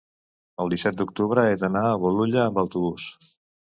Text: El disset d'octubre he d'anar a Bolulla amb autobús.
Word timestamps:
El 0.65 0.71
disset 0.75 0.97
d'octubre 1.03 1.45
he 1.51 1.61
d'anar 1.67 1.87
a 1.91 1.95
Bolulla 2.09 2.45
amb 2.51 2.63
autobús. 2.67 3.11